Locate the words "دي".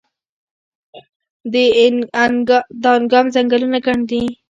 4.09-4.21